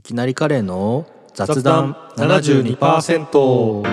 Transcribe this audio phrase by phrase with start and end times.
[0.00, 3.84] いきなりカレーの雑談72%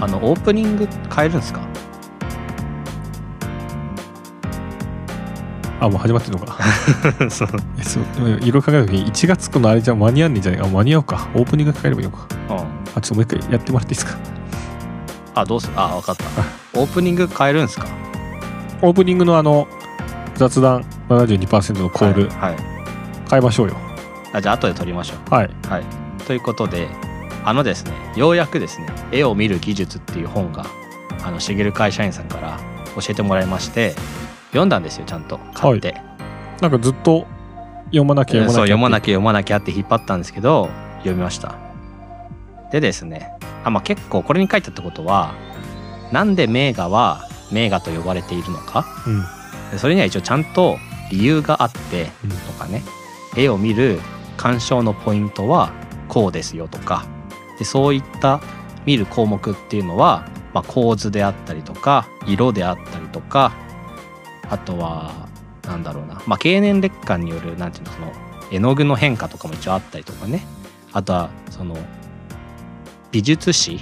[0.00, 1.60] あのオープニング変えるんですか？
[5.80, 6.58] あもう始まってるのか。
[7.30, 7.48] そう。
[7.78, 11.28] えそうでもいろいろ考えた時に1月このあれじゃ間に合んねえんじゃないあ間に合うか。
[11.34, 12.26] オープニング変えればいいのか。
[12.50, 12.56] うん。
[12.58, 14.33] あちょっともう一回やってもらっていいですか？
[15.34, 15.74] あどうする？
[15.76, 16.24] あ分かった。
[16.78, 17.86] オープニング変えるんですか？
[18.82, 19.68] オープニングのあの
[20.34, 22.28] 雑談72%のコール。
[22.30, 22.56] はい、はい。
[23.30, 23.76] 変えましょうよ。
[24.32, 25.34] あじゃあ後で撮りましょう。
[25.34, 25.50] はい。
[25.68, 25.84] はい、
[26.26, 26.88] ということで
[27.44, 30.66] あのですねようやくですね絵を見る技術っていう本が
[31.24, 32.58] あのしげる会社員さんから
[32.96, 33.94] 教えてもらいまして
[34.48, 35.38] 読んだんですよちゃんと。
[35.54, 36.00] 買って、
[36.60, 37.26] なんかずっと
[37.86, 41.56] 読まなきゃ読まなきゃそう読まなききゃ読まなきゃって引っ張ったんですけど読みました。
[42.72, 43.30] でですね
[43.64, 45.34] あ、まあ、結構これに書いてあったことは
[46.12, 48.86] なんで名画は名画と呼ばれているのか？
[49.06, 49.22] ゃうん。
[49.72, 50.76] でそれには一応ちゃんと
[51.10, 52.30] 理由があってうん。
[52.30, 52.82] とかね。
[53.36, 54.00] 絵を見る
[54.36, 55.72] 鑑賞のポイントは
[56.08, 57.04] こうですよとか。
[57.58, 58.40] でそういった
[58.86, 63.52] 見る項目っていうのは、まあ、構図であったりとか色であったりとか
[64.50, 65.28] あとは
[65.62, 68.12] なんだろうな、まあ、経年劣化によるなんていうのその
[68.50, 70.44] 絵の具の変化とかも一応あったりとかね。
[70.92, 71.76] あとはその
[73.14, 73.78] 美術史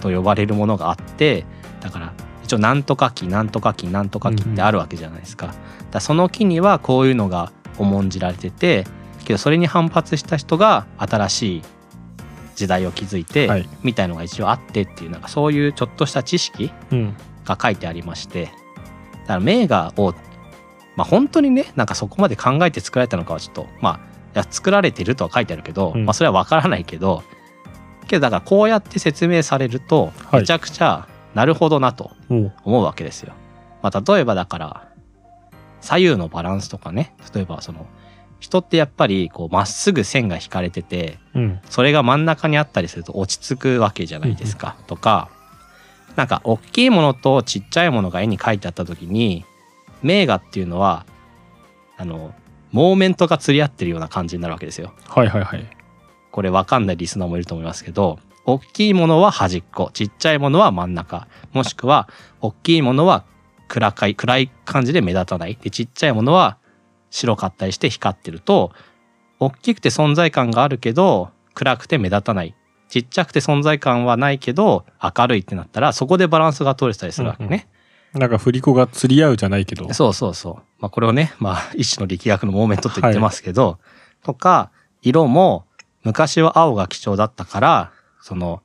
[0.00, 1.46] と呼ばれるものがあって
[1.80, 5.46] だから一応なんとか期なんとか期なんとか期ってあるわけじゃないですか。
[5.46, 5.58] だか
[5.92, 8.84] らその期にはこういうのが重んじられてて
[9.24, 11.62] けどそれに反発した人が新しい
[12.56, 13.68] 時代を築いて、はい。
[13.84, 17.14] みたいのが一応あってっていうなんかそういうちょっとした知識うん。
[17.44, 18.54] が書いてありましてだか
[19.34, 20.12] ら名画を
[20.96, 24.00] まあ本当にねなんかそこまで考えて作られたのかはちょっとま
[24.34, 26.06] あ作られてるとは書いてあるけど、うん。
[26.06, 27.22] まあそれは分からないけど
[28.08, 30.40] けどだからこうやって説明されるとはい。
[30.40, 33.34] めちゃくちゃなるほどなと思うわけですよ。
[33.82, 34.88] まあ例えばだから
[35.80, 37.14] 左右のバランスとかね。
[37.32, 37.86] 例えばその
[38.40, 41.60] 人ってやっぱりこうまっすぐ線が引かれててうん。
[41.70, 45.28] それが真ん中にあったりすると落ち着くわけじゃないですか、とか
[46.16, 49.44] なんか大きいものとちっちゃいものが絵に描いてあった時に
[50.02, 51.06] 名画っていうのは
[51.96, 52.34] あの
[52.72, 54.92] モーメントが釣り合ってるような感じになるわけですよ。
[55.06, 55.77] はいはいはい
[56.38, 62.08] これわかんないリスナーもいると思いますけど大きいものは端っこちっちゃいものは真ん中もしくは
[62.40, 63.24] 大きいものは
[63.66, 66.58] 暗かい暗い感じで目立たないでちっちゃいものは
[67.10, 68.70] 白かったりして光ってると
[69.40, 72.54] 大きくて存在感があるけど暗くて目立たない
[72.88, 77.66] ちっちゃくて存在感はないけど明るいってなったらそこでバランスが取れてたりするわけね。
[78.12, 80.54] なんか振り子が釣り合うじゃないけどそうそうそう。
[80.78, 83.78] まあこれをね、まあ一種の力学のモーメントって言ってますけど、
[84.22, 84.70] とか、
[85.02, 85.66] 色も
[86.08, 87.92] 昔は青が貴重だったから、
[88.22, 88.62] その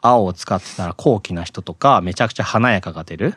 [0.00, 3.34] 青を使ってたら高貴な人とかめちゃくちゃ華やかが出る。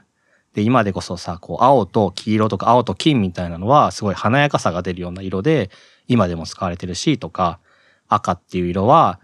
[0.54, 5.70] で、今でこそさ、こう青と黄色とか青と金みたいなのはすごい華やかさが出るような色で
[6.08, 7.60] 今でも使われてるしとか、
[8.08, 9.20] 赤っていう色は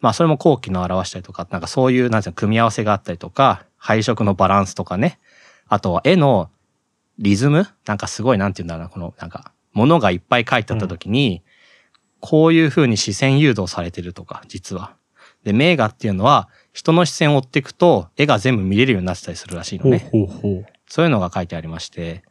[0.00, 5.18] まあそれも後期の表したりとか、なんかそういう、なんていうの、組み合わせがあったりとか、配色のバランスとかね。
[5.66, 6.50] あとは絵の
[7.18, 7.66] リズム？
[7.84, 11.42] なんかすごい、なんていうんだろうな、この、なんか、ものがいっぱい書いてあった時に、
[12.20, 14.94] こういう風に視線誘導されてるとか、実は。
[15.44, 20.08] で、名画っていうのは、人の視線を追っていくと、絵が全部見れるようになってたりするらしいのほうね。
[20.12, 22.22] ほうほそういうのが書いてありまして、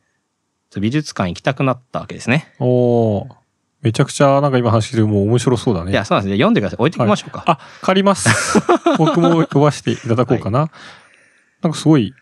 [0.80, 2.54] 美術館行きたくなったわけですね。
[2.60, 3.40] うおー
[3.82, 6.38] めちゃくちゃなんか今話してるもう面白そうだねいや、そうなんですね。
[6.38, 6.78] 読んでください。
[6.80, 7.44] 置いてきましょうか。
[7.48, 8.30] あ、借ります。
[8.98, 10.70] 僕も呼ばせていただこうかな。
[11.64, 12.14] なんかすごい、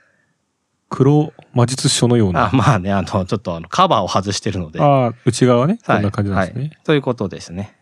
[0.90, 2.50] 黒魔術書のような。
[2.50, 4.82] あまあね、あの、ちょっとあの、カバーを外してるので。
[4.82, 5.80] ああ、内側ね。
[5.84, 6.62] はいこんな感じなんですね。
[6.62, 7.76] はいということですね。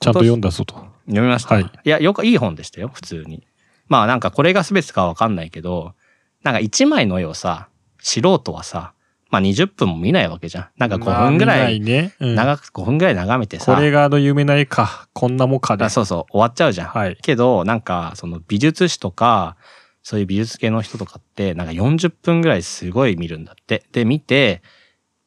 [0.00, 0.74] ちゃんと読んだぞと。
[1.06, 1.54] 読みました。
[1.54, 3.46] はいいや、よくいい本でしたよ、普通に。
[3.88, 5.94] まあなんかこれが全てかはわかんないけど、
[6.42, 7.68] なんか一枚の絵をさ、
[8.00, 8.92] 素人はさ、
[9.30, 10.68] まあ20分も見ないわけじゃん。
[10.76, 12.14] なんか5分ぐらい、ね。
[12.20, 15.08] うん長く5分ぐらい眺めてさ、これがあの有名な絵か。
[15.12, 15.90] こんなもんかであ。
[15.90, 16.88] そうそう、終わっちゃうじゃん。
[16.88, 17.16] はい。
[17.16, 19.56] けど、なんかその美術史とか、
[20.02, 23.84] そういう美術系の人とかって、なんか40分ぐらいすごい見るんだって。
[23.92, 24.62] で、見て、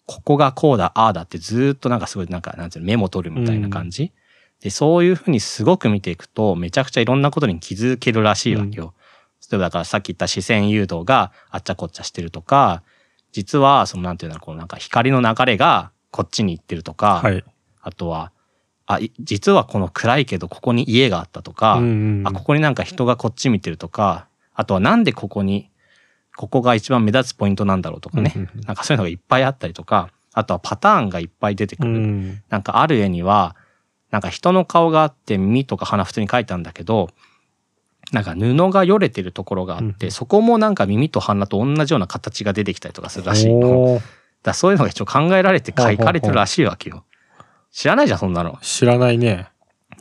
[0.05, 4.11] ここがこうだ、ああだってずーっとなんかすごいなんか、なんていうの、メモ取るみたいな感じ。
[4.61, 8.93] で、そういうふうにすごく見ていくと、めちゃくちゃいろんなことに気づけるらしいわけよ。
[9.51, 12.83] 例えばだからさっき言った視線誘導があっちゃこっちゃしてるとか、
[13.31, 17.43] 実は、そのなんていうんだろう、こうなんか光の流れがこっちに行ってるとか、はい。
[17.81, 18.31] あとは、
[18.85, 25.69] あ、い実はこの暗いけどここに家があったとか、うんうんあ、ここになんか人がこっち見てるとか、あとはなんでここに、
[26.35, 28.31] ここが一番目立つポイントなんだろうとかね。
[28.35, 31.99] うんうんうんなんかそういうのがいっぱいあったりとか、あとはパターンがいっぱい出てくうる。
[31.99, 32.43] ん。
[32.49, 33.55] なんかある絵には、
[34.11, 37.09] なんか人の顔があって耳とか鼻普通に描いたんだけど、
[38.11, 44.01] なんか布がよれてるところがあって、うんそこもなんか耳と鼻と同じような形が出てきたりとかするらしいの。
[44.43, 47.05] だそういうのが一応考えられて書かれてるらしいわけよ。
[47.71, 48.57] 知らないじゃん、そんなの。
[48.61, 49.47] 知らないね。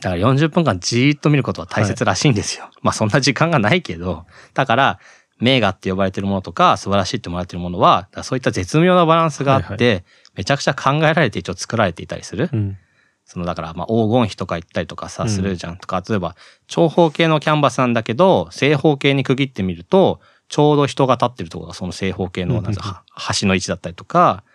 [0.01, 2.69] だから40分間じーっと見ることは大切らしいんですよ。
[2.81, 4.99] まあそんな時間がないけど、だから
[5.39, 10.03] 名画って呼ばれてるものとか素晴らしいって呼ばれてるものは、そういった絶妙なバランスがあって、はい
[10.33, 12.49] めちゃくちゃ考えられて一応作られていたりする。
[12.53, 12.77] うん。
[13.25, 15.77] そのだからまあ黄金比とか言ったりとかさ、うんするじゃん。
[15.77, 16.37] とか、例えば
[16.67, 24.45] 長方形のキャンバスなんだけど、正方形に区切ってみると、ちょうど人が立ってるところがその正方形のなんかうんうんうん端の位置だったりとか、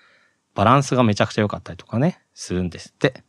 [0.54, 3.22] バランスがめちゃくちゃ良かったりとかね、するんですって。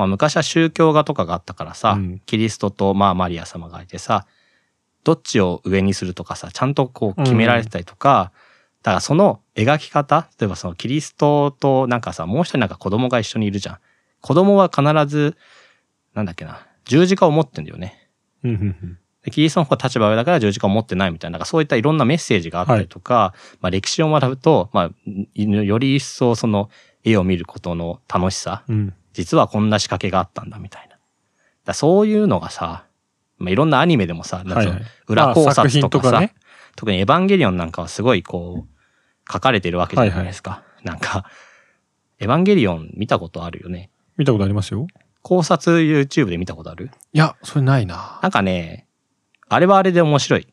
[0.00, 4.26] まあ昔は宗教画とかがあったからさ、うんキリストとまあマリア様がいてさ、
[5.04, 8.32] どっちを上にするとかさ、ちゃんとこう決められてたりとか、
[8.82, 13.78] だからその描き方、例えばそのキリストとなんかさ、もう一人なんか子供が一緒にいるじゃん。
[14.22, 15.36] 子供は必ず、
[16.14, 18.10] なんだっけな、十字架を持ってんだよね。
[19.30, 24.90] キリストの方が立場上だから十字架を持ってないみたいな、なんかそういったいろんなメッセージがあったりとか、まあ歴史を学ぶと、まあ、
[25.36, 26.70] より一層その
[27.04, 28.94] 絵を見ることの楽しさ、うん。
[29.12, 30.96] 実はこんな仕掛けがあったんだみたいな。
[31.64, 32.84] だそういうのがさ、
[33.38, 34.42] まあ、いろんなアニメでもさ。
[35.06, 36.34] 裏考察とかさ、とかね。
[36.76, 40.62] 特にエヴァンゲリオンなんかはすごいこう、書かれてるわけじゃないですか。
[40.84, 41.24] なんか、
[42.18, 43.90] エヴァンゲリオン見たことあるよね。
[44.16, 44.86] 見たことありますよ。
[45.22, 46.90] 考察 YouTube で見たことある？
[47.12, 48.18] いや、それないな。
[48.22, 48.86] なんかね、
[49.48, 50.46] あれはあれで面白い。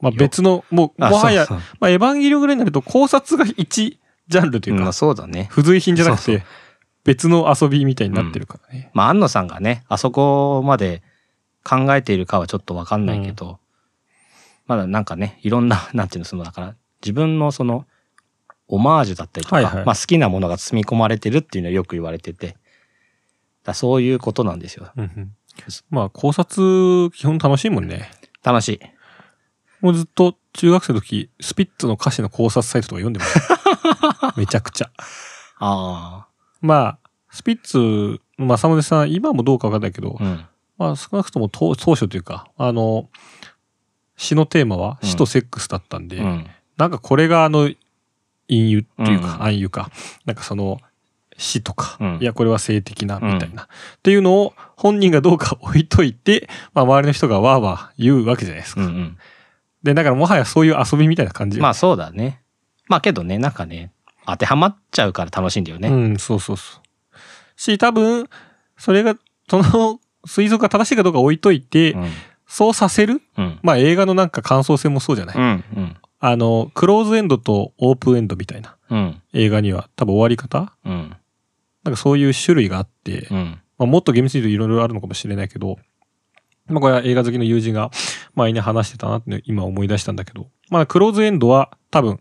[0.00, 3.98] まあ別の、もう、あもはや、そうそうまあエヴァンゲリオンぐらいになると考察が一
[4.28, 5.48] ジャンルといううんか、そうだね。
[5.50, 6.44] 付随品じゃなくそうて、
[7.06, 8.90] 別の遊びみたいになってるからね。
[8.92, 11.02] まあ、安野さんがね、あそこまで
[11.64, 13.60] 考えているかはちょっとわかんないけど、
[14.66, 17.86] まだなんかね、いろんな、 なんていうの、その、だから、自分のその、
[18.66, 22.56] オマージュだったりとか、はいはいまあ好きなものが積み込まれてるっていうのはよく言われてて、
[23.62, 24.90] だそういうことなんですよ。
[24.96, 25.32] うんうん
[25.88, 28.10] まあ考察、基本楽しいもんね。
[28.42, 28.80] 楽しい。
[29.80, 33.32] もうずっと中学生の時、スピッツの歌詞の考察サイトとか読んでまし
[34.20, 34.34] た。
[34.36, 34.90] めちゃくちゃ。
[35.60, 36.26] あ
[36.66, 40.44] まあ、スピッツの正宗さん、今もどうかわかんないけどあ、、うん。
[40.78, 43.08] まあ少なくとも当当初というか、あの、
[44.16, 46.46] 詩のテーマはうん死とセックスだったんで、うん。
[46.76, 47.76] なんかこれがあの、隠
[48.48, 49.90] 喩っていうか、うん暗喩か、
[50.24, 50.78] なんかその、
[51.38, 53.66] 死とか、うんいや、これは性的な、みたいな、っ
[54.02, 58.82] ていうのを本人がどうか置いといて、まあ周りの人がわーわー言うわけじゃないですか。
[58.82, 59.18] うんうん。
[59.82, 61.60] で、だからもはやそういう遊びみたいな感じ。
[61.60, 62.40] まあそうだね。
[62.88, 63.92] まあけどね、なんかね、
[64.26, 65.88] 当てはまっちゃうから楽しいんだよね。
[65.88, 67.20] うん、そうそうそう。
[67.56, 68.28] し、多分、
[68.76, 69.16] それが、
[69.48, 72.10] その推測が正しいかどうか置いといて、うん。
[72.46, 73.58] そうさせるうん。
[73.62, 75.64] まあ映画のなんか感想戦もそうじゃない、うん。
[75.76, 75.96] うん。
[76.20, 79.22] あの、クローズエンドとオープンエンドみたいなうん。
[79.32, 80.72] 映画には多分終わり方？
[80.84, 81.16] うん。
[81.82, 83.60] なんかそういう種類があって、うん。
[83.78, 85.76] まあ、もっと厳密に言うといろいろあるのかもしれないけど、
[86.68, 87.90] まあこれは映画好きの友人が
[88.34, 92.20] 前に話してたなって今思い出したんだけど、まあクローズエンドは多分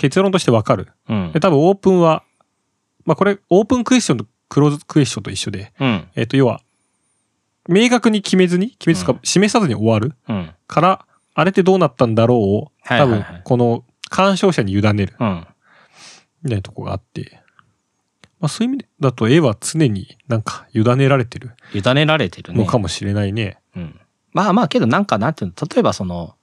[0.00, 0.88] 結論としてわかる。
[1.10, 1.40] うんで、。
[1.40, 2.22] 多分オープンは、
[3.04, 6.08] まあこれオープンクエスチョンとクローズクエスチョンと一緒で、うん。
[6.16, 6.62] えっ、と要は、
[7.68, 10.54] 明確に決めずに、決めずか、うん示さずに終わるうん。
[10.66, 15.46] から、あれってどうなったんだろうを、多分この鑑賞者に委ねるうん。
[16.42, 17.42] みたいなとこがあって、
[18.40, 22.58] まあそういう意味だと絵は常になんか委ねられてる委ねられてるね。
[22.58, 23.58] のかもしれないね。
[23.76, 24.00] うん。
[24.32, 26.36] まあまあけどなんかなんていうの、例えばその、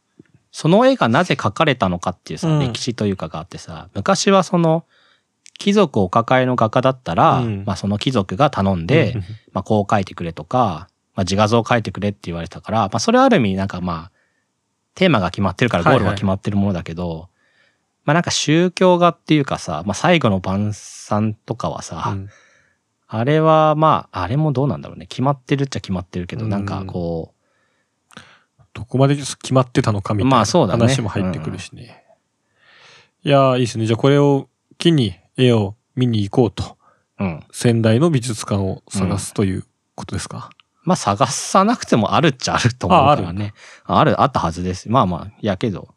[0.51, 2.59] その絵がなぜ描かれたのかっていうさ、うん。
[2.59, 4.85] 歴史というかがあってさ、昔はその、
[5.59, 7.63] 貴族お抱えの画家だったら、うん。
[7.65, 9.21] まあその貴族が頼んで、うん。
[9.53, 14.11] まあこう描いてくれとか、まあ自画像を描いてくれって言われたから、まあそれはある意味なんかまあ、
[14.95, 17.29] テーマが決まってるからゴールが決まってるものだけど、
[18.05, 22.29] まあなんか宗教画っていうかさ、まあ最後の晩餐とかはさ、うん。
[23.09, 25.07] あれはまあ、あれもどうなんだろうね。
[25.07, 26.51] 決まってるっちゃ決まってるけど、うん。
[26.51, 27.33] なんかこ
[28.77, 32.03] どこまで決まってたのかみたいなまあそうだね話も入ってくるしね。
[33.23, 33.87] いやー、いいですね。
[33.87, 36.77] じゃあこれを機に絵を見に行こうと、
[37.19, 37.43] う、うん。
[37.51, 39.65] 仙台の美術館を探すという
[39.95, 40.51] ことですか？
[40.83, 43.53] まあ探さなくてもあるっちゃあると思うからね。
[43.83, 44.91] あるある、ったはずです。
[44.91, 45.95] まあまあ、いやけど。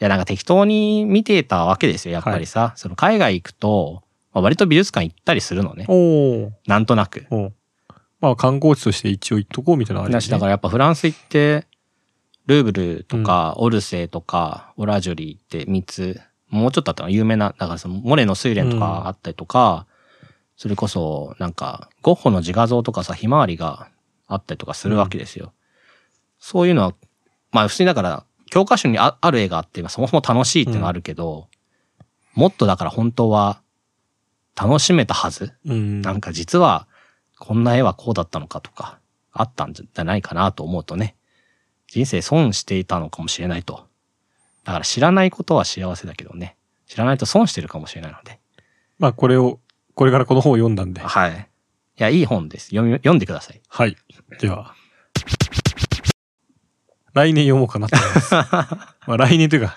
[0.00, 2.74] いやなんか適当に見てたわけですよ、やっぱりさ。
[2.76, 5.86] その海外行くと、まあ、割と美術館行ったりするのね。
[5.88, 7.26] おーなんとなく。
[8.26, 11.66] まあ観光地として一応行っとこうみたいなのあるよねだし、だからやっぱフランス行って、
[12.46, 19.86] ルーブルとか、オルセーとか、オラジュリーって3つ、もうちょっとあったの有名な、だからその、モネの睡蓮とかあったりとか、
[20.56, 23.88] それこそ、なんか、ゴッホの自画像とかさ、ひまわりが
[24.26, 25.52] あったりとかするわけですよ。
[26.38, 26.94] そういうのは、
[27.50, 31.48] まあ普通にだから、教科書にあある絵があって、まあそもそも楽しいっていうのはあるけど、
[32.34, 33.60] もっとだから本当は、
[34.54, 36.00] 楽しめたはずうん。
[36.00, 36.86] なんか実は、
[37.38, 38.98] こんな絵はこうだったのかとか、
[39.32, 41.16] あったんじゃないかなと思うとね、
[41.86, 43.86] 人生損していたのかもしれないと。
[44.64, 46.56] だから知らないことは幸せだけどね。
[46.86, 48.40] 知らないと損してるかもしれないので。
[48.98, 49.60] まあこれを、
[49.94, 51.00] これからこの本を読んだんで。
[51.00, 51.32] はい。
[51.98, 52.66] いや、いい本です。
[52.70, 53.60] 読み、読んでください。
[53.68, 53.96] はい。
[54.40, 54.74] では。
[57.14, 58.34] 来年読もうかなと思います。
[59.06, 59.76] まあ来年というか、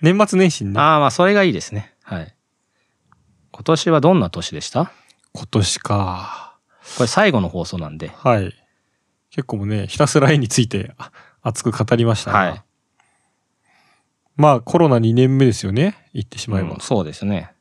[0.00, 1.94] 年末年始にね、ああ、まあ、それがいいですね。
[2.02, 2.34] はい。
[3.50, 4.92] 今年はどんな年でした？
[5.32, 6.47] 今年か。
[6.96, 8.08] これ最後の放送なんで。
[8.08, 8.52] はい。
[9.30, 12.62] 結構ね、ひたすら絵についてあ熱く語りましたがはい。
[14.36, 15.96] まあコロナ2年目ですよね？
[16.14, 16.74] 言ってしまえば。
[16.74, 17.52] うんそうですね。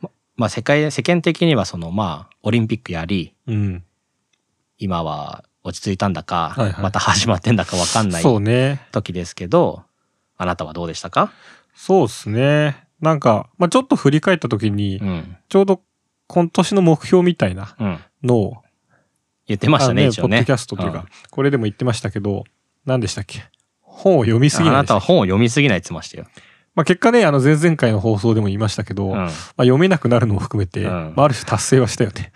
[0.00, 3.84] ままあ、世界、世間的にはその、まあ、オリンピックやり、うん。
[4.78, 8.86] 今は落ち着いたんだか、はいはいまた始まってんだかわかんないそうね。
[8.92, 9.84] 時ですけど、
[10.36, 11.32] あなたはどうでしたか？
[11.74, 12.86] そうですね。
[13.00, 15.36] なんか、まあちょっと振り返った時に、うん。
[15.48, 15.80] ちょうど
[16.28, 17.98] 今年の目標みたいなうん。
[18.22, 18.56] のを、
[19.46, 20.38] 言ってましたね、あの一応ね。
[20.38, 22.44] ポッドキャストというか、うんこれでも言ってましたけど、
[22.84, 23.44] 何でしたっけ？
[23.82, 26.26] 本を読みすぎあないでしたっけなたは本を読みすぎないって言ってましたよ。
[26.74, 29.14] まあ結果ね、あの前々回の放送でも言いましたけど、うん。
[29.14, 32.32] まあ、読めなくなるのも含めて、うんまあ、ある種達成はしたよね。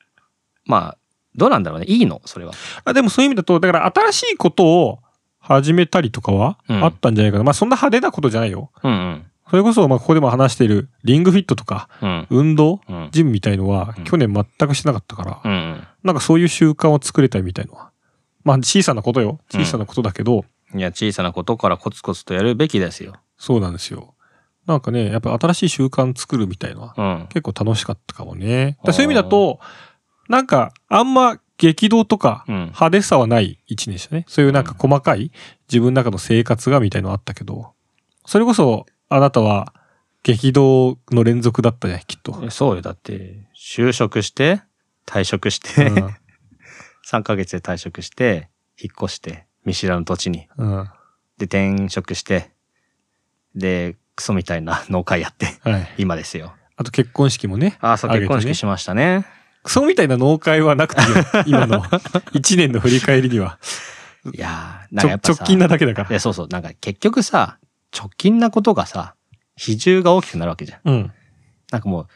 [0.64, 0.98] まあ、
[1.36, 1.86] どうなんだろうね。
[1.86, 2.20] いいの？
[2.24, 2.52] それは。
[2.84, 4.98] あでもそういう意味だと、だから新しいことを
[5.38, 7.44] 始めたりとかはうんあったんじゃないかな。
[7.44, 8.70] まあそんな派手なことじゃないよ。
[8.82, 9.26] うんうん。
[9.50, 12.26] それこそ、まあここでも話しているリングフィットとか、うん。
[12.30, 13.08] 運動、うん。
[13.12, 15.86] ジムみたいのはうん去年全くしてなかったから、うんうん。
[16.04, 17.90] なんかそういう習慣を作れたみたいのは。
[18.44, 19.40] まあ小さなことよ。
[19.50, 23.14] 小さなことだけど、いや、小さなことからコツコツとやるべきですよ。
[23.38, 24.14] そうなんですよ。
[24.66, 27.26] なんかね、やっぱ新しい習慣作るみたいのはうん。
[27.28, 28.76] 結構楽しかったかもね。
[28.84, 29.60] そういう意味だと、
[30.28, 32.54] なんかあんま激動とかうん。
[32.66, 34.24] 派手さはない一年でしたね。
[34.28, 35.32] そういうなんか細かい
[35.70, 37.72] 自分の中の生活がみたいのあったけど、
[38.26, 39.72] それこそあなたは
[40.22, 42.40] 激動の連続だったね、きっと。
[42.44, 42.82] えそうよ。
[42.82, 44.60] だって、就職して、
[45.06, 46.16] 退職して、うん
[47.08, 50.46] 3ヶ月で退職して、引っ越して、見知らぬ土地に。
[50.58, 50.90] うん。
[51.38, 52.50] で、転職して、
[53.54, 55.94] で、クソみたいな 農家やって、はい。
[55.96, 56.54] 今ですよ。
[56.76, 57.78] あと結婚式もね。
[57.80, 59.24] ああ、そう、結婚式しましたね。
[59.62, 61.24] クソみたいな農会はなくていいよ。
[61.46, 61.82] 今の
[62.32, 63.58] 一年の振り返りには。
[64.34, 66.10] いやー、なんかやっぱさ直近なだけだから。
[66.10, 66.48] いや、そうそう。
[66.48, 67.58] なんか結局さ、
[67.96, 69.14] 直近なことがさ、
[69.56, 70.80] 比重が大きくなるわけじゃん。
[70.84, 71.12] うん。
[71.70, 72.06] なんかもう、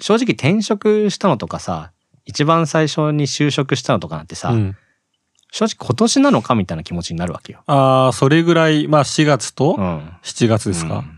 [0.00, 1.92] 正直転職したのとかさ、
[2.24, 4.76] 一番最初に就職したのとかなんてさ、うん、
[5.50, 7.62] 正直今年なのかみたいな気持ちになるわけよ。
[7.66, 10.12] ああ、それぐらい、まあ4月とうん。
[10.22, 10.98] 7月ですか？
[10.98, 11.14] うん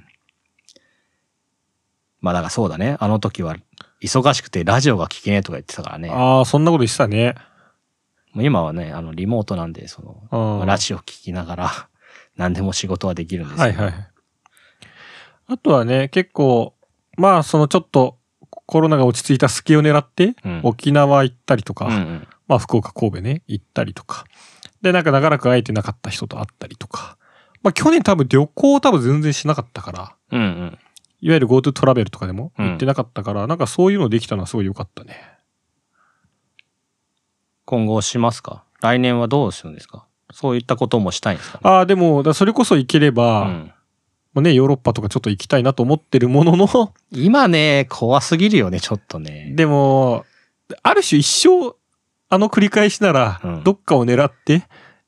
[2.23, 2.99] まあだからそうだね。
[3.01, 3.57] あの時は
[4.03, 6.11] 忙しくてラジオが聞けねえとか言ってたからね。
[6.11, 7.35] ああ、そんなこと言ってたね。
[8.35, 11.89] もう今はね、あのリモートなんで、その、ラジオ聞きながら
[12.37, 13.63] 何でも仕事はできるんですよ。
[13.65, 14.11] はいはい。
[15.47, 16.75] あとはね、結構、
[17.19, 18.19] まあそのちょっと
[18.67, 22.29] コロナが落ち着いた隙を狙って、うん沖縄行ったりとか、うんうん。
[22.49, 24.25] まあ福岡、神戸ね、行ったりとか。
[24.83, 27.19] で、なんか長らく会えてなかった人と会ったりとか。
[27.63, 30.79] まあ去年多分旅行多分全然しなかったから、うんうん。
[31.21, 35.17] いわゆる GoTo トラベルとかでもうん行ってなかったから、なんかそういうのできたのはすごい良かったね。
[37.67, 38.65] 今後しますか？
[38.81, 40.07] 来年はどうするんですか？
[40.33, 43.73] そういったこともしたいんですか、ね、ああ、でも、だそれこそ行ければ、うん
[44.33, 46.69] まあね、ヨーロッパとかちょっと行きたいなと思ってるものの、
[47.11, 49.51] 今ね、怖すぎるよね、ちょっとね。
[49.55, 50.25] でも、
[50.83, 51.75] ある種一生、
[52.29, 54.63] あの繰り返しならうん、どっかを狙って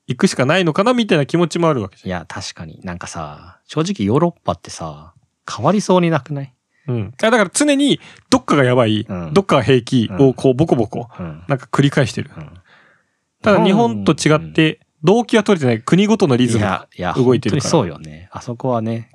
[0.08, 5.14] 行くしかないのかなみたいな気持ちもあるわけじいや、確かになんかさ、正直ヨーロッパってさ、
[5.48, 6.52] 変わりそうになくない？
[6.88, 6.94] ゃん。
[6.94, 7.14] うん。
[7.22, 11.44] あだから常に、どっかがやばい、うんどっかが平気をこう、ボコボコ、うん。
[11.46, 12.30] なんか繰り返してる。
[12.36, 12.50] うん
[13.42, 16.88] ただ日本と違っ、て、動機は取れてない国ごとのリズムが。
[17.16, 18.28] 動いてるからそうよね。
[18.32, 19.10] あそこはね、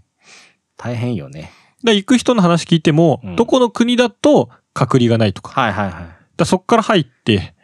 [0.77, 1.51] 大変よね。
[1.83, 5.59] で行く人の話聞いても、うんどこの国だと隔離がないとか。
[5.59, 6.05] はいはいはい。
[6.35, 7.55] だそっから入って、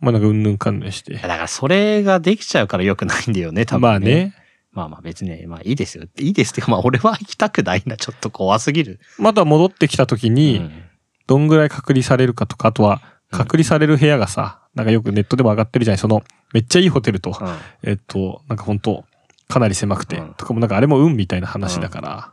[0.00, 1.20] まあなんかうんぬんかんぬんしてだ。
[1.20, 4.00] からそれができちゃうから良くないんだよね、多分、まあ。
[4.00, 4.34] ね。
[4.72, 6.04] まあまあ別にね、まあいいですよ。
[6.18, 7.96] いいですってか、まあ俺は行きたくないな。
[7.96, 9.00] ちょっと怖すぎる。
[9.18, 10.82] また戻ってきた時に、うん
[11.26, 16.22] どんぐらい隔離されるかとか、あとは、隔離される部屋がさ、なんかよくネットでも上がってるじゃないその、
[16.52, 19.04] めっちゃいいホテルと、うんえっと、なんか本当
[19.48, 22.32] かなり狭くて、うんとかもなんかあれも運みたいな話だから、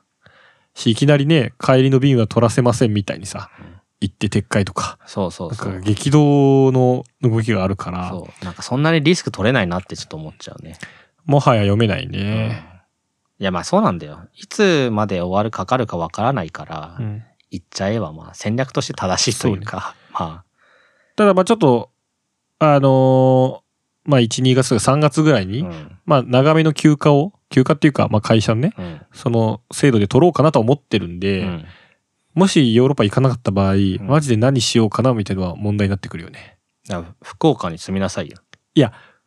[0.74, 5.70] しいきなりね、帰りの便は取らせませんみたいにさ、うん行って撤回とか、そうそうそう。
[5.70, 8.46] なんか激動の動きがあるから、そう。
[8.46, 10.78] なんかそんなにリスク取れないなってちょっと思っちゃうね。
[11.26, 12.66] もはや読めないね。
[13.40, 14.28] いやまあそうなんだよ。
[14.36, 20.44] いつまで終わるかかるかわからないから、うん行っちゃえばまあ戦略として正しいというか、 ま
[21.16, 21.92] ただまあちょっと、
[22.60, 23.63] あのー
[24.06, 25.98] まあ1、2月とか3月ぐらいあ、に、うん。
[26.06, 29.02] まあ長めの休暇を、休暇っていうか、まあ会社のね、うん。
[29.14, 31.66] その制度で取ろうかなとは思ってるんで、うん
[32.36, 36.58] もしヨーロッパ行かなかった場合、んマジで何しようかなみたいなのは問題になってくるよね。
[37.22, 38.40] 福岡に住みなさいよ。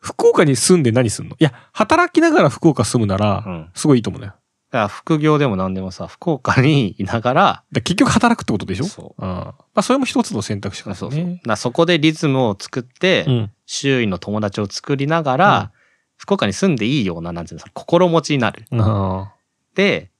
[0.00, 1.37] 福岡に住んで何すんの？
[1.38, 3.71] いや、働きながら福岡住むならう、ん。
[3.75, 4.33] すごいいいと思うね。
[4.70, 8.85] だから副業でも何でもさ、福岡にいながら、ら結局働くってことでしょ？
[8.85, 9.23] そう。
[9.23, 9.28] うん。
[9.28, 11.20] まあ、それも一つの選択肢かそうそう。
[11.20, 11.38] もねだ。
[11.38, 13.50] からそこでリズムを作って、うん。
[13.66, 15.70] 周囲の友達を作りながら、うん
[16.18, 18.64] 福岡に住んでいいような、なんていうの、心持ちになる。
[18.73, 19.35] あ
[19.75, 20.11] で、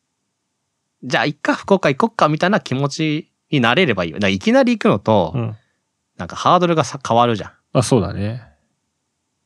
[1.03, 4.19] じゃあ、一回福岡行こっかみたいな気持ちになれればいいよ。
[4.19, 5.38] いきなり行くのと、あ。
[5.38, 5.57] うん。
[6.19, 7.53] なんかハードルがさ変わるじゃん。
[7.73, 8.43] あ、そうだね。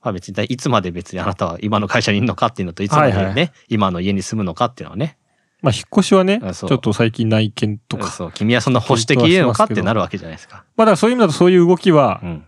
[0.02, 5.16] まあ別に、いつまで別にあなたは今の会社にいるのかっていうのと、いつまでね、はいは今の家に住むのかっていうのはね。
[5.62, 8.08] まあ、引っ越しはね、ちょっと最近内見とか。
[8.08, 10.64] そう、君はそんな保守的にいるのかってなるわけじゃないですか。
[10.76, 12.44] まあ、だからそういう意味だとそういう動きはう、ん。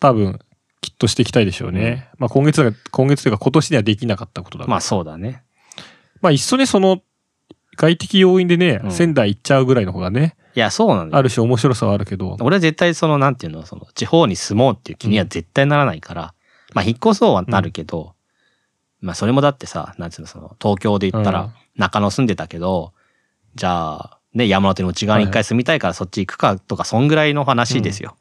[0.00, 0.40] 多分、
[0.80, 2.08] きっとしていきたいでしょうね。
[2.18, 4.66] まあ、今月今月というか今年にはできなかったことだ。
[4.66, 5.44] まあそうだね。
[6.20, 7.00] まあ、いっそね、その、
[7.76, 11.18] 外的要因でね、うん仙台行っちゃうぐらいの方がね、いや、そうなんだよ。
[11.18, 16.34] ある種面白さはあるけど、俺は絶対その、なんていうの、その、地方に住もうっていう気には絶対ならないから、
[16.74, 18.14] まあ引っ越そうはなるけど、
[19.00, 22.92] まあそれもだってさ、なんていうの、その、東京で言ったらうん、中野住んでたけど、
[23.54, 28.16] じゃあ、ね、山手の内側に一回住みたいからそっち行くかとか、そんぐらいの話ですよ。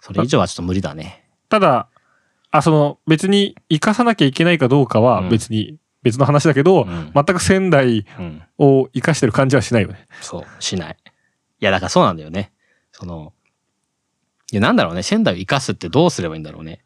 [0.00, 1.24] それ以上はちょっと無理だね。
[1.48, 1.88] ただ、
[2.50, 8.42] あ、その、別に生かさなきゃいけないかどうかはうん別に別の話だけど、うん全く仙台うん。
[8.58, 10.06] を生かしてる感じはしないよね。
[10.20, 10.96] そう、しない。
[11.60, 12.52] いや、だからそうなんだよね。
[12.92, 13.32] その、
[14.52, 16.84] いや、なんだろうね、仙台を生かすってどうすればいいんだろうね。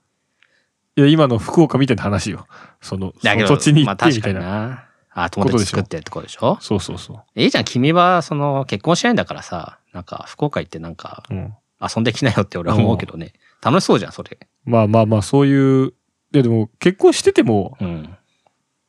[0.98, 2.48] いや、今の福岡みたいな話よ。
[2.80, 4.40] その、その土地に行まあってみたいな。
[4.40, 4.84] な。
[5.12, 6.58] あ、友達作ってってことでしょ？
[6.60, 11.34] そうそうそいいじゃん、君は、その、結婚しないんだからさ、なんか、福岡行ってなんか、う。
[11.34, 11.54] うん。
[11.80, 13.32] 遊んできなよって俺は思うけどね。
[13.62, 14.40] 楽しそうじゃん、それ。
[14.64, 15.92] まあまあまあ、そういう、い
[16.32, 18.16] やでも結婚してても、うん。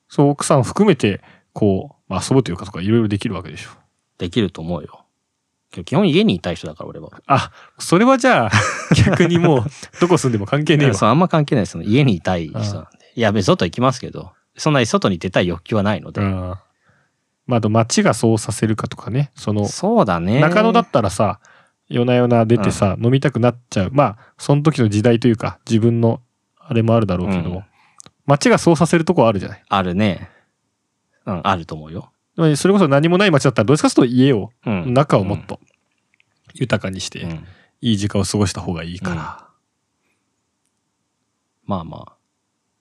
[0.07, 1.21] そう奥さん含めて、
[1.53, 3.69] こう、まあ、遊ぶというかとかいろいろできるわけでしょ。
[4.17, 4.98] できると思うよ。
[5.71, 7.09] 基本家にいたい人だから、俺は。
[7.27, 8.51] あ、それはじゃあ、
[9.05, 9.63] 逆にもう、
[10.01, 10.93] どこ住んでも関係ねえわ。
[10.95, 11.71] そう、あんま関係ないです。
[11.73, 12.79] その家にいたい人なんで。
[13.15, 16.21] いや、別に外行きますけど、そんなに外に出たい欲求はないので。
[16.21, 16.55] うん。
[17.45, 19.31] まあ、あと街がそうさせるかとかね。
[19.35, 20.39] その、そうだね。
[20.39, 21.39] 中野だったらさ、
[21.87, 23.89] 夜な夜な出てさ、飲みたくなっちゃう。
[23.91, 26.21] まあ、その時の時代というか、自分の
[26.59, 27.63] あれもあるだろうけど、うん
[28.29, 29.63] 街がそうさせるとこはあるじゃない。
[29.67, 30.29] あるね。
[31.25, 32.11] うん、あると思うよ。
[32.43, 34.93] でもそれこそ何もない街だったら、どっちかというと家を、うん。
[34.93, 35.59] 中をもっと
[36.53, 37.45] 豊かにして、うん。
[37.81, 39.47] いい時間を過ごした方がいいから。
[41.65, 42.13] まあまあ。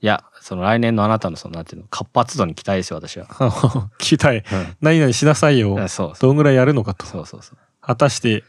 [0.01, 3.27] いや、その来年のあなたのその、なんていうの、活発度に期待ですよ、私は。
[3.99, 4.39] 聞きたい。
[4.39, 4.45] う
[4.81, 5.77] 何々しなさいよ。
[5.77, 5.89] ん。
[5.89, 6.13] そう。
[6.21, 7.05] どんぐらいやるのかと。
[7.05, 7.59] そうそうそう。
[7.81, 8.45] 果たして、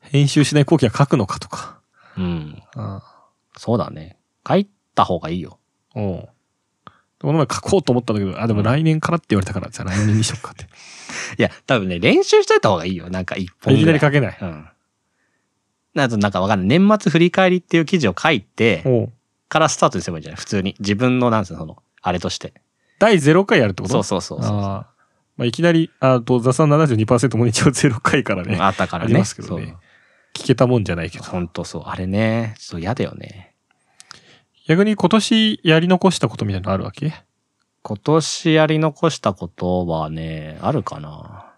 [0.00, 1.80] 編集しない後期は書くのかとか。
[2.16, 2.62] うん。
[2.76, 3.02] うん。
[3.56, 4.16] そうだね。
[4.46, 5.58] 書いた方がいいよ。
[5.96, 6.28] お
[7.22, 10.64] この前書こうと思ったんだけど、あ、でも来年からって言われたから、じゃあ来年にしよっかって。
[11.38, 13.08] いや、多分ね、練習しといた方がいいよ。
[13.10, 13.92] なんか一本いきぐら。
[13.92, 14.38] ないり書けない。
[14.40, 14.68] うん。
[15.94, 16.78] なんとなんかわかんない。
[16.78, 18.82] 年末振り返りっていう記事を書いて、
[19.48, 20.36] からスタートにすればいいんじゃない？
[20.38, 20.74] 普通に。
[20.80, 22.54] 自分の、なんつうの、その、あれとして。
[22.98, 23.92] 第0回やるってこと？
[24.02, 24.56] そうそうそうそう。
[24.56, 24.86] ま
[25.40, 29.12] あ、いきなり、あと、雑談72%も一応0回からね、あったからね。
[29.12, 29.76] ありますけどね
[30.34, 31.24] 聞けたもんじゃないけど。
[31.24, 31.82] ほんとそう。
[31.86, 33.51] あれね、ちょっと嫌だよね。
[34.66, 37.12] 逆に今年やり残したことみたいなのあるわけ？
[37.82, 41.52] 今年やり残したことはね、あるかな。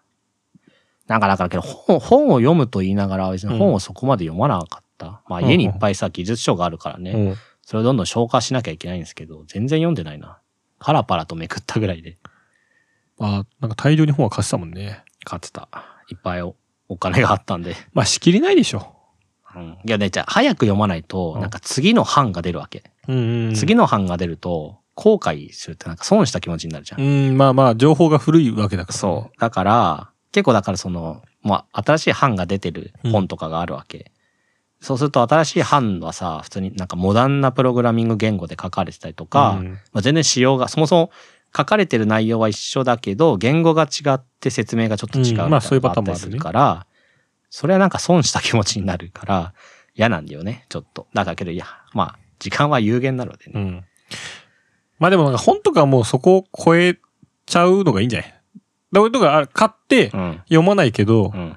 [1.07, 5.23] なんかだからけど本、本を読むと言いながら別に本をそこまで読まなかった。
[5.29, 7.11] まあうん家にいっぱいさ、技術書があるからね。
[7.11, 7.37] うん。
[7.61, 10.39] それをどんどん消化しなきゃいけないんですけど、全然読んでないな。
[10.79, 12.19] パラパラとめくったぐらいで
[13.19, 15.03] まあ、なんか大量に本は貸したもんね。
[15.25, 15.69] 買ってた。
[16.11, 16.57] いっぱいお
[16.89, 17.77] お金があったんで。
[17.93, 18.94] まあ、仕切りないでしょ。
[19.57, 22.85] うん、いやね、じゃあ早く読まないと、うんなんか次の版が出るわけ。
[23.09, 23.55] うんうん。
[23.55, 27.01] 次の版が出ると、後悔するってなんか損した気持ちになるじゃん。
[27.01, 29.41] うん、まあまあ、情報が古いわけだから、そう。
[29.41, 34.13] だから、結構だからその、まあ、新しい版が出てる本とかがあるわけ。
[34.81, 41.11] そうすると新しい版はさ、普通になんかモダンなプログラミング言語で書かれてたりとか、うんまあ、全然仕様が、そもそも
[41.57, 46.87] 書かれてる内容は一緒だけど、言語が違って説明がちょっと違うみたいなうんまあそういうパターンのがったりするから、
[47.57, 49.55] それはなんか損した気持ちになるから、
[49.95, 51.07] 嫌なんだよね、ちょっと。
[51.15, 53.53] だからけど、いや、まあ、時間は有限なのでね。
[53.55, 53.85] うん。
[54.99, 56.99] まあでもなんか本とかもうそこを超え
[57.47, 58.35] ちゃうのがいいんじゃない？
[58.93, 60.33] だからとかあ買ってうん。
[60.47, 61.57] 読まないけど、うん。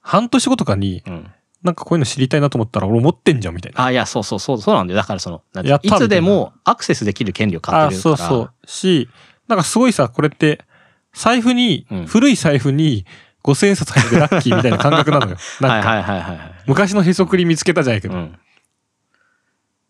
[0.00, 1.30] 半年後とかにうん。
[1.62, 3.84] なんかこういうの知りたいなと思ったら俺持ってんじゃんみたいな。
[3.84, 4.96] あ、いや、そうそうそう、そうなんだよ。
[4.96, 8.16] だからその、なんてやったいつでもアクセスできる権利を買あってるから。
[8.16, 8.66] そうそう。
[8.66, 9.10] し、
[9.48, 10.64] なんかすごいさ、これって、
[11.12, 13.04] 財布に、うん古い財布に
[13.44, 15.36] 5000円札入っててラッキーみたいな感覚なのよ。
[15.60, 16.38] なんか、はいはいはい。
[16.66, 18.38] 昔のへそくり見つけたじゃないけど、っうん。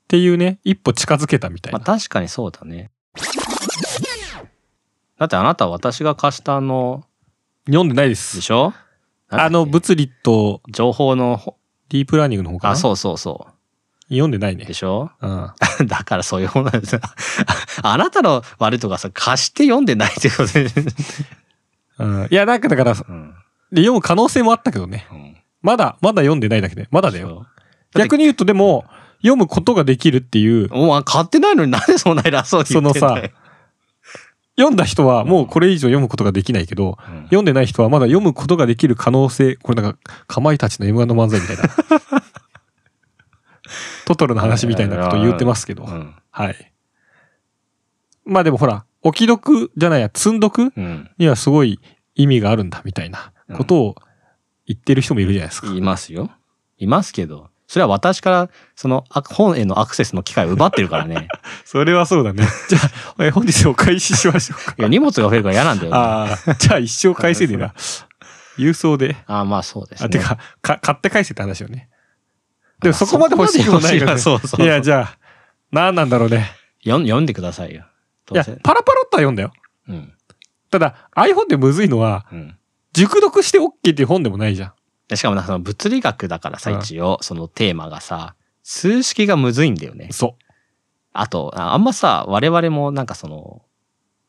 [0.06, 1.84] ていうね、一歩近づけたみたいまあな。
[1.98, 2.90] 確かにそうだね。
[5.18, 7.04] だってあなたは私が貸したあの、
[7.66, 8.10] 読んでないで。
[8.10, 8.72] ですしょ？
[9.30, 11.56] あの、物理と情報のほ、
[11.88, 12.72] ディープラーニングの方かな。
[12.74, 13.52] あ、そうそうそう。
[14.08, 14.72] 読んでないねで。
[14.72, 15.10] しょ？
[15.20, 15.52] うん。
[15.88, 17.00] だからそういうものなんですよ。
[17.82, 20.70] あなたの悪いとかさ、貸して読んでないってことで。
[21.98, 23.27] うん、いや、なんかだから、うん。
[23.72, 25.06] で読む可能性もあったけどね。
[25.10, 25.36] うん。
[25.60, 26.88] まだ、まだ読んでないだけで。
[26.90, 27.28] まだだよ。
[27.28, 27.46] そう。
[27.98, 28.84] 逆に言うとでも、
[29.18, 33.30] 読むことができるっていう、お前買ってないのになんでそんな偉そうに言ってんだよ。
[34.56, 41.62] 読んだ人はもうこれ以上読むことができないけど、うん読んでない人はまだ読むことができる可能性、これなんか、かまいたちの M1 の漫才みたいな。
[44.06, 45.84] トトロの話みたいなこと言ってますけど。
[45.84, 46.14] うん。
[46.30, 46.72] はい。
[48.24, 51.10] まあでもほら、置き読じゃないや、積んどくうん。
[51.18, 51.78] にはすごい
[52.14, 53.96] 意味があるんだみたいなことを
[54.66, 55.68] 言ってる人もいるじゃないですか。
[55.68, 56.30] いますよ。
[56.78, 61.28] いますけど、それは私から、その、あ本へのアクセスの機会を奪ってるからね。
[61.66, 62.46] それはそうだね。
[62.68, 62.78] じゃ
[63.18, 64.74] あ、え本日お返ししましょうか。
[64.78, 65.96] いや、荷物が増えるから嫌なんだよ、ね。
[65.96, 67.74] あああ、じゃあ一生返せねえな。
[68.56, 69.16] 郵送で。
[69.26, 70.10] あ、まあそうですあ、ね。
[70.10, 71.90] てか、か、買って返せって話よね。
[72.80, 74.20] でもそこまで欲しいもないから、ね。
[74.20, 74.64] そうそうそう。
[74.64, 75.18] いや、じゃあ、
[75.70, 76.50] 何なんだろうね。
[76.82, 77.84] 読ん読んでくださいよ。
[78.30, 79.52] いやパラパラっとは読んだよ。
[79.88, 80.12] うん。
[80.70, 82.58] ただ、iPhone でむずいのは、うん。
[82.98, 84.72] 熟読して OK っていう本でもないじゃん。
[85.08, 90.08] でしかもなその物理学だからさ、うん一応、そのテーマがさ、数式がむずいんだよね。
[90.10, 90.36] そ
[91.12, 93.62] あと、ああんまさ、我々もなんかその、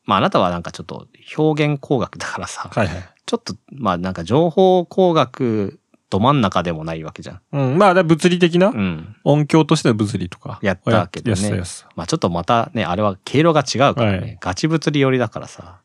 [0.04, 1.06] まああなたはなんかちょっと
[1.36, 3.08] 表現工学だからさう。、はいはい。
[3.26, 5.80] ちょっと、まあなんか情報工学
[6.10, 7.40] ど真ん中でもないわけじゃん。
[7.52, 7.78] うん。
[7.78, 9.16] まあ、だから物理的なうん。
[9.24, 10.58] 音響としての物理とか。
[10.62, 15.80] やったけどねややったやつまあちょっとまたね、あれは経路が違うからね、はいガチ物理寄りだからさ、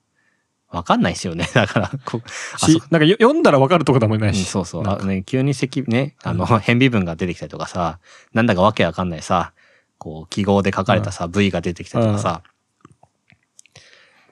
[0.75, 1.49] わかんないですよね。
[1.53, 2.21] だから、こ
[2.57, 4.45] し、なんかよ読んだらわかるとこでもなうんいし。
[4.45, 4.83] そうそう。
[4.83, 7.99] なんかあね、急に積、ね、あの、変微分が出てきたりとかさ、
[8.33, 9.53] なんだかわけわかんないさ、
[9.97, 12.41] こう、記号で書かれたさ、V が出てきたりとかさ、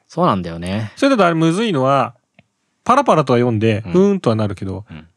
[0.08, 0.92] そうなんだよね。
[0.96, 2.16] それだとあれむずいのは、
[2.84, 5.08] パラパラとは読んで、うんうーんとはなるけど、うん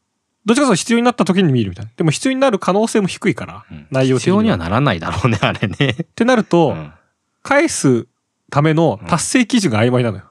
[0.46, 1.90] どっちかというと必要になった時に見るみたいな。
[1.96, 5.88] でも必要になる可能性も低いから、うん内容的必要にはならないだろうね、あれね。
[5.90, 6.92] ってなると、うん
[7.42, 8.08] 返す
[8.50, 10.24] ための達成基準が曖昧なのよ。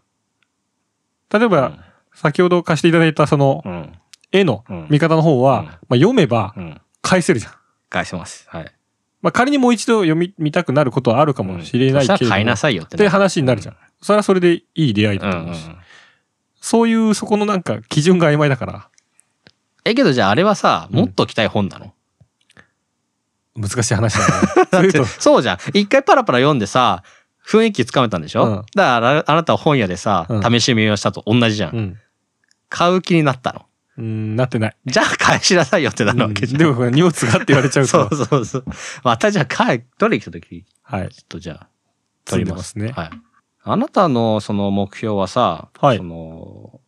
[1.38, 1.72] 例えば、
[2.14, 3.72] 先ほど貸していただいたそのうん。
[3.72, 3.94] うん。
[4.32, 6.82] 絵のうん見方の方は、うんまあ、読めばうん。
[7.02, 7.54] 返せるじゃん。
[7.90, 8.46] 返します。
[8.50, 8.72] はい。
[9.22, 13.76] まあ、仮にもう一度読み見たくなることはあるかもしれないけれども、そしたら買いなさいよって話になるじゃん。
[14.02, 15.86] それはそれでいい出会いうんうんうんだと思うし。
[16.62, 18.90] そういうそこのなんか基準が曖昧だから、
[19.84, 21.94] え、けどじゃああれはさ、うんもっときたい本なの、
[23.56, 24.90] 難しい話だね。
[25.20, 25.58] そうじゃん。
[25.74, 27.04] 一回パラパラ読んでさ、
[27.48, 31.98] 雰囲気つかめたんでしょ、うんだからあなたは本屋でさ、うん試し読みをしたと同じじゃん,、うん。
[32.70, 33.66] 買う気になったの？
[33.98, 34.76] うん、なってない。
[34.86, 36.60] じゃあ返しなさいよってなるわけじゃん。
[36.60, 38.16] でも荷物がって言われちゃう そと。
[38.16, 38.66] うそうそう。
[39.04, 41.10] またじゃあ帰、取りに来た時、はい。
[41.10, 41.68] ちょっとじゃあ、
[42.26, 42.60] 取ります。
[42.60, 43.10] ますねはい。
[43.64, 46.82] あなたのその目標はさ、はいその、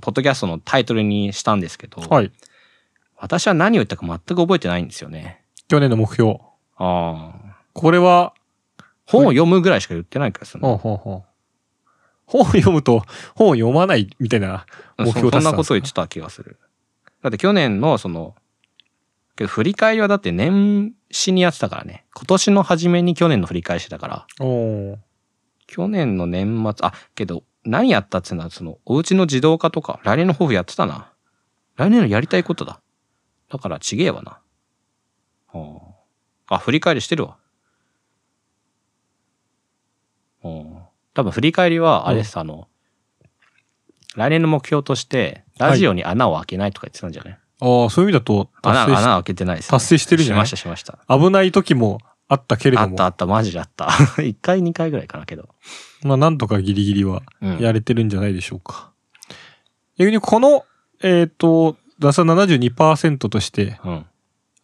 [0.00, 2.32] ポッドキャストのタイトルにしたんですけど、はい。
[3.18, 5.42] 私は何を言ったか全く覚えてないんですよね。
[5.68, 6.38] 去年の目標。
[6.76, 7.34] ああ。
[7.74, 8.32] これは、
[9.12, 11.32] 本を読むぐらいしか言ってないからするほうほうほう。
[12.26, 14.66] 本を読むと、本を読まないみたいな
[14.98, 16.58] 目標そそんなことを言ってた気がする。
[17.22, 18.34] だって去年のその、
[19.36, 22.04] けど振り返りはだって年始にやってたからね。
[22.14, 24.26] 今年の初めに去年の振り返りしてたから。
[25.66, 31.12] 去年の年末、あ、けど何やったっていうのはその、お家の自動化とか、来年の抱負やってたな。
[31.76, 32.80] 来年のやりたいことだ。
[33.50, 34.40] だからちげえわな。
[35.52, 35.94] は
[36.48, 37.36] あ、あ、振り返りしてるわ。
[40.44, 40.76] うん
[41.14, 42.68] 多分振り返りは、あれです、あの、
[44.16, 50.46] 来年の目標として、ラジオに穴を開けないとか言ってたんじゃない、ああ、そういう意味だと穴、達成し穴開けてないです、達成してるじゃない？
[50.46, 50.98] しました、しました。
[51.08, 53.88] 危ない時もあったけれどもあったあ、った、マジであった。
[54.22, 55.50] 一回、二回ぐらいかなけど。
[56.02, 57.58] まあなんとかギリギリはうん。
[57.58, 58.90] やれてるんじゃないでしょうか。
[59.98, 60.64] 逆にこの、
[61.02, 64.06] えっ、と、打算72%として、うん。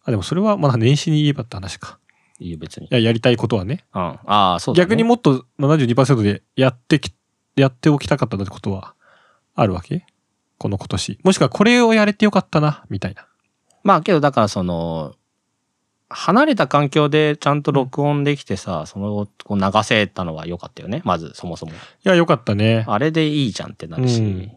[0.03, 1.99] あ、でもそれはまだ年始に言えばって話か。
[2.39, 2.89] いいよ、別にい。
[2.91, 3.85] や、やりたいことはね。
[3.93, 4.01] うん。
[4.01, 4.19] あ
[4.55, 4.85] あ、そうだ、ね。
[4.85, 7.13] 逆にもっと72%でやってき、
[7.55, 8.95] やっておきたかったってことは
[9.55, 10.05] あるわけ？
[10.57, 11.19] この今年。
[11.23, 13.27] もしくはこれをやれてよかったな、みたいな。
[13.83, 15.15] まあけどだからその、
[16.09, 21.01] 離れた環境でちゃんと録音できてさ、そのこう流せたのは良かったよね。
[21.05, 21.71] まずそもそも。
[21.71, 22.83] いや、よかったね。
[22.87, 24.21] あれでいいじゃんってなるし。
[24.21, 24.51] うん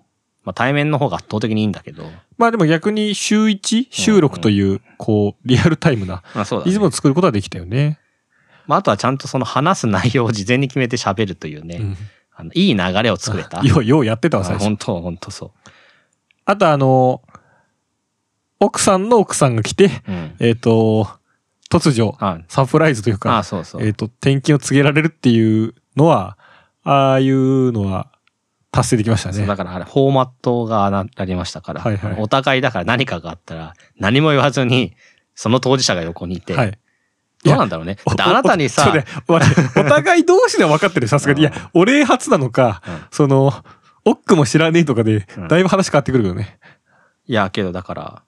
[0.44, 2.04] まあ対面の方が圧倒的にいいんだけど。
[2.36, 6.68] まあでも逆に週1収録という、こう、リアルタイムなまあそうだ、ね。
[6.68, 7.98] リズムを作ることはできたよね。
[8.66, 11.76] まああとはちゃんとその話す内容を事前に決めて喋るというね。
[11.76, 11.96] うん。
[12.34, 13.60] あのいい流れを作れた。
[13.66, 14.64] よう、ようやってたわ、最初。
[14.64, 15.52] 本当本当そ
[16.44, 17.22] あとあの、
[18.58, 19.90] 奥さんの奥さんが来て、う。
[20.08, 20.36] うん。
[20.40, 21.08] えっ、と、
[21.70, 23.82] 突如、あサプライズというあか、そうそう。
[23.82, 26.36] えっ、と、転勤を告げられるっていうのは、
[26.84, 28.08] ああいうのは
[28.72, 29.56] 達成できましたねそうだ。
[29.56, 34.94] からあれ、フォーマットがなありましたから、はいはいお互いだから何かがあったら、何も言わずに、
[35.34, 36.78] その当事者が横にいて、はい。
[37.44, 37.98] どうなんだろうね。
[38.06, 38.92] あなたにさ、
[39.28, 39.38] お
[39.84, 41.42] 互い同士では分かってるさすがに。
[41.42, 43.52] いや、お礼初なのか、うんその、
[44.04, 46.58] オックも知らねえとかでうん、だいぶ話変わってくるけどね。
[47.26, 48.22] いや、けどだから、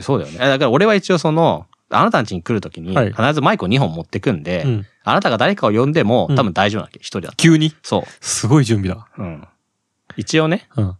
[0.00, 0.38] そうだよね。
[0.38, 4.86] だから俺は一応その、あなたん家に来るときに、はい必ずマイクを2本持ってくんで、うん。
[5.04, 7.36] あなたが誰かを呼んでも、うん多分大丈夫なわけ、一人だと。
[7.36, 7.72] 急に？
[7.82, 9.06] そすごい準備だ。
[9.16, 9.22] う。
[9.22, 9.48] うん。
[10.16, 10.68] 一応ね。
[10.76, 10.86] うん。
[10.86, 10.94] だ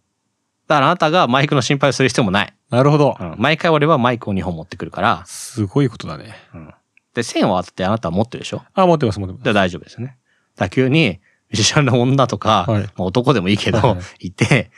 [0.76, 2.54] からあなたがマイクの心配をする必要もない。
[2.70, 3.24] なるほどう。
[3.24, 3.34] ん。
[3.38, 6.34] 毎回俺はマイクを2本持ってくるから、すごいことだね。
[6.54, 6.74] うん。
[7.14, 8.62] で、線はあってあなたは持ってるでしょ？
[8.74, 9.44] あ、持ってます、持ってます。
[9.44, 10.18] で大丈夫ですよね。
[10.56, 14.70] だ急に、ミュージシャンの女とか、はいまあ男でもいいけど、はいはいいて、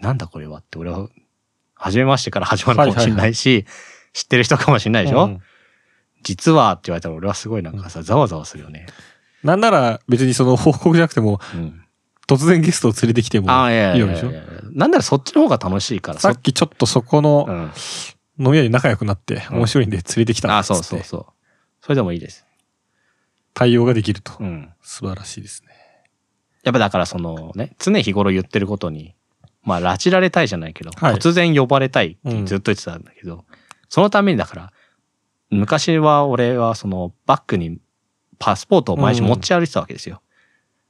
[0.00, 1.08] なんだこれはって俺は、
[1.74, 3.66] 初めましてから始まるかもしれないし、
[4.12, 5.40] 知ってる人かもしれないでしょ、うん
[6.24, 8.86] 実はって言われたら俺はすごいなんかさ、ざわざわするよね。
[9.44, 11.84] なんなら別にその報告じゃなくても、うん。
[12.28, 14.32] 突然ゲストを連れてきてもああ、いやいわけでしょ？
[14.72, 17.72] なんならそっちの方が楽しいから、さっきちょっとそこうのん。
[18.40, 21.26] 飲み屋で仲良くなってうん面白いんで連れてきたああ、んですってそうそうそう。
[21.80, 22.44] それでもいいです。
[23.54, 24.44] 対応ができるとう。
[24.44, 24.70] ん。
[24.82, 25.70] 素晴らしいですね。
[26.62, 29.14] やっぱだからそのね、常日頃言ってることに、
[29.62, 33.44] まあ、拉致られたいじゃないけど、はい突然呼ばれたいってずっと言ってたんだけど、
[33.88, 34.72] そのためにだから、
[35.50, 37.78] 昔は俺はそのバッグに
[38.38, 40.20] パスポートを毎日持ち歩いてたわけですよ。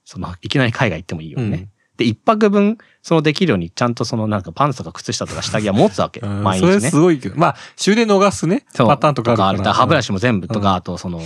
[0.09, 1.45] その、いきなり海外行ってもいいよね。
[1.45, 6.21] うんで、一泊分、そのできるように、ちゃんとそのなんかパンツとか靴下とか下着は持ってたわけ。
[6.21, 6.97] うん毎日ねそれす。
[7.01, 7.37] ごいけど。
[7.37, 9.59] まあ、終電逃すね、そうパターンとかあるから。
[9.59, 11.21] だら歯ブラシも全部とか、うんあとその、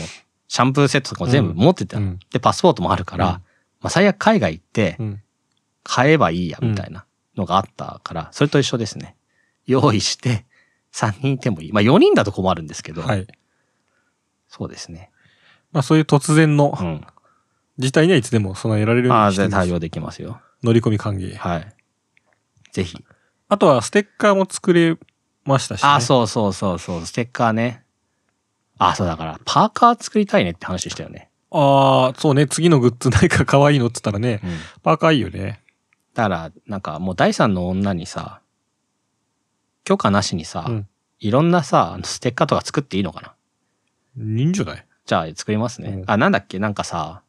[0.48, 1.98] シャンプーセットとかも全部持ってた。
[1.98, 3.40] うんで、パスポートもあるから、うんま
[3.82, 5.22] あ最悪海外行ってう、ん。
[5.84, 7.04] 買えばいいや、みたいな
[7.36, 9.14] のがあったから、それと一緒ですね。
[9.66, 10.46] 用意して、
[10.94, 11.72] 3人いてもいい。
[11.72, 13.26] まあ4人だと困るんですけど、はい。
[14.48, 15.10] そうですね。
[15.70, 16.72] まあ、そういう突然の
[17.78, 17.84] うん。
[17.84, 20.40] 事態にはいつでも備えられるようああ、にしてますで対応できますよ。
[20.62, 21.36] 乗り込み歓迎。
[21.36, 21.74] はい。
[22.72, 23.04] ぜひ。
[23.48, 24.96] あとは、ステッカーも作れ
[25.44, 25.88] ましたし、ね。
[25.88, 27.84] あ、そうそうそうそう、ステッカーね。
[28.78, 31.30] あ、そうだから、パーカー作りたいねって話したよね。
[31.50, 32.46] ああ、そうね。
[32.46, 34.50] 次のグッズ何か可愛いのって言ったらね、うん。
[34.82, 35.60] パーカーいいよね。
[36.14, 38.40] だから、なんかもう第三の女にさ、
[39.84, 40.88] 許可なしにさ、うん
[41.24, 43.20] いろんなさ、あのステッカーとか作っていいのか
[44.18, 44.34] な？
[44.38, 45.90] いいんじゃないじゃあ作りますね。
[45.90, 46.58] うんあ、なんだっけ？
[46.58, 47.21] なんかさ、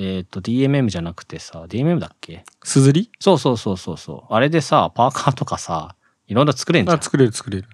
[0.00, 2.44] えっ、と、DMM じゃなくてさ、DMM だっけ？
[2.62, 4.32] すずりそうそうそうそうそう。
[4.34, 5.96] あれでさ、パーカーとかさ、
[6.28, 7.02] いろんな作れんじゃんあ、。
[7.02, 7.68] 作れる作れる。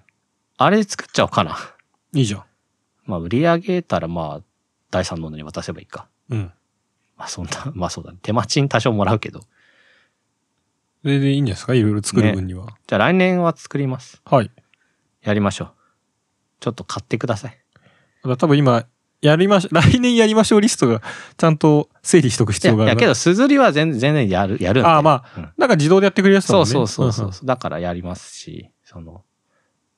[0.57, 1.57] あれ作っちゃおうかな。
[2.13, 2.43] いいじゃん。
[3.05, 4.43] まあ、売り上げたらまあ、
[4.89, 6.07] 第三の女に渡せばいいか。
[6.29, 6.51] うん。
[7.17, 8.17] まあ、そんな、 まあそうだね。
[8.21, 9.41] 手間賃多少もらうけど。
[9.41, 9.47] そ
[11.09, 11.73] れでいいんじゃないですか？
[11.75, 12.67] いろいろ作る分には。
[12.87, 14.21] じゃあ来年は作ります。
[14.25, 14.49] はい。
[15.21, 15.71] やりましょう。
[16.61, 17.57] ちょっと買ってください。
[18.23, 18.85] だ多分今、
[19.21, 21.01] やりまし来年やりましょうリストが
[21.37, 22.99] ちゃんと整理しとく必いや、いや要があるな。
[22.99, 24.89] けど、すずりは全然、全然やる、やるんで。
[24.89, 26.71] ああ、まあ、うんなんか自動でやってくれるやつだもんね。
[26.71, 27.45] そうそうそうそう。
[27.45, 29.23] だからやりますし、その、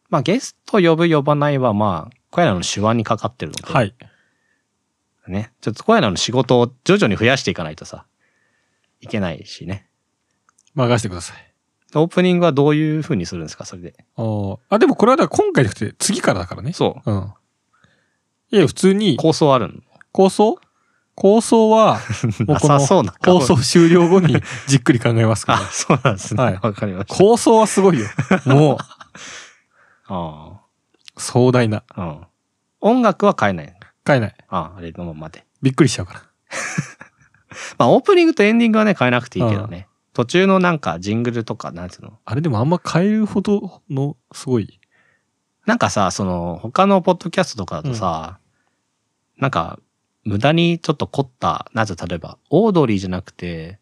[0.09, 3.93] まあゲスト呼ぶ呼ばないはまあ、小屋の手腕にかかってるので、はい。
[5.27, 5.51] ね。
[5.61, 8.05] ちょっと小屋の仕事を徐々に増やしていかないとさ、
[9.01, 9.87] いけないしね。
[10.73, 11.37] 任せてください。
[11.95, 14.05] オープニングはどういう風にするんですか、それで。
[14.15, 16.73] あーあ、でもこれはだから今回じゃなくて次からだからね。
[16.73, 17.33] そうん。
[18.51, 19.17] いや、普通にう。
[19.17, 19.73] 構想あるの？
[20.11, 20.59] 構想？
[21.15, 21.99] 構想は、
[22.47, 26.43] もなうこのさそうな放送終了後に じっくり考えますかあ、そうなんですね。
[26.43, 27.15] はいわかりましら。
[27.15, 28.05] 構想はすごいよ。
[28.45, 28.85] もう、た。
[30.09, 30.61] あ
[31.17, 31.83] 壮大な。
[31.95, 32.01] あ。
[32.01, 32.21] うん。
[32.79, 33.75] 音楽は変えない。
[34.05, 34.35] 変えない。
[34.49, 35.43] ああ、あれのままで。
[35.63, 36.21] びっくりしちゃうから。
[37.79, 39.87] まあ、オープニングとエンディングはね、変えなくていいけどね。
[40.13, 42.19] 途中のなんか、ジングルとか、なんつうの？
[42.25, 44.76] あれでもあんま変えるほどの、すごい。
[45.67, 48.39] なんかさ、その、他のポッドキャストとかだとさ、
[49.37, 49.77] なんか、
[50.23, 53.77] 無駄にちょっと凝った、なぜ例えば、オードリーじゃなくて、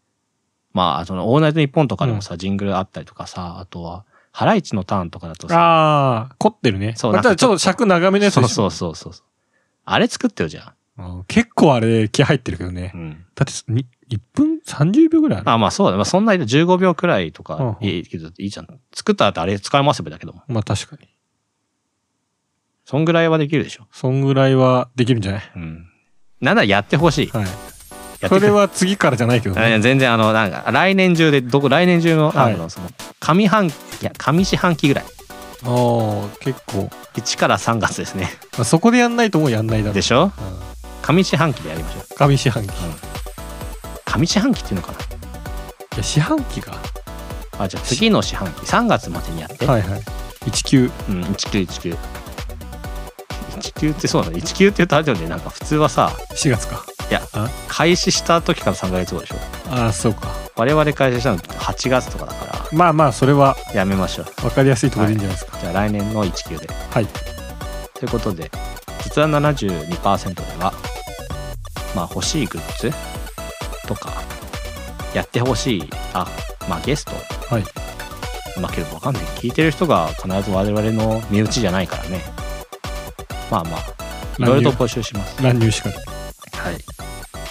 [0.74, 6.94] まあ、その、オールナイトニッポンとかでもさ、ジングルあったりとかさ、あとは、ハライチのターンとかだとさ、ああ、凝ってるね。
[6.98, 9.26] そうまあなんかじゃあちょっと尺長めのやつでしょそうそうそうそう。
[9.86, 12.98] あれ作ってよ、じゃうん結構あれ気入ってるけどねあ。
[12.98, 13.02] う。
[13.02, 13.26] ん。
[13.34, 15.50] だってに1分30秒ぐらいある？
[15.52, 15.96] あ、まあそうだ。
[15.96, 18.68] まあそんな15秒くらいとうんかいいけど、いいじゃん。
[18.94, 20.42] 作った後あれ使い回せばいいだけども。
[20.50, 21.08] まあ確かに。
[22.86, 23.88] そんぐらいはできるでしょ。
[23.92, 25.52] そんぐらいはできるんじゃない？
[25.56, 25.88] うん。
[26.42, 27.28] なんならやってほしい。
[27.30, 27.44] はい。
[27.44, 27.54] やっ
[28.20, 29.68] てそれは次からじゃないけどね。
[29.68, 35.04] いや全然あの、なんか、来年中で、どこ、来年中の、はいあの、その、上半期、いや、上四半期ぐらい。
[35.04, 35.08] あ
[35.68, 36.90] あ、結構。
[37.16, 38.30] 1から3月ですね。
[38.54, 39.94] まあ、そこでやんないともうやんないだろう。
[39.96, 40.26] でしょ？
[40.26, 40.32] うん
[41.02, 42.04] 上四半期でやりましょう。
[42.18, 42.68] 上四半期。
[42.68, 42.72] い
[44.06, 44.94] 上四半期っていうのか
[45.98, 46.72] や、四半期が。
[46.74, 46.80] な
[47.60, 49.66] あ、じゃあ次の四半期、3月までにやって。
[49.68, 50.02] はいはい。
[50.46, 50.92] 19。
[51.10, 51.98] うん、1919。
[53.78, 55.28] 19ってそうなの ?19 って言うとあれだよね。
[55.28, 56.86] なんか普通はさ、4月か。
[57.10, 59.36] いやあ、開始した時から3ヶ月後でしょ。
[59.72, 60.30] ああ、そうか。
[60.56, 64.26] 我々開始したの8月とかだかまあまあ、それはら、やめましょう。
[64.42, 65.58] 分かりやすいところでいいんじゃないですか。
[65.60, 66.68] じゃあ来年の19で。
[66.92, 67.08] はい。
[67.94, 68.50] ということで、
[69.04, 70.74] 実雑談72%では
[71.96, 72.92] まあ欲しいグッズ
[73.88, 74.12] とか
[75.14, 76.28] やってほしいあ
[76.68, 77.12] まあゲスト
[77.54, 77.64] はい。
[78.60, 82.22] まあけどわかんない聞いてる人が必ず我々の身内じゃないからね
[83.52, 83.82] まあまあ
[84.38, 85.42] いろいろと募集します。
[85.42, 85.96] 乱入しかり。
[85.96, 86.78] はい。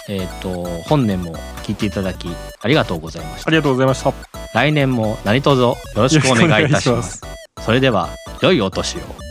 [0.07, 2.29] えっ、と本年も聞いていただき
[2.61, 3.47] ありがとうございました。
[3.47, 4.13] ありがとうございました。
[4.53, 7.21] 来年も何卒よろしくお願いいたします。
[7.61, 8.09] それでは
[8.41, 9.24] 良いお年を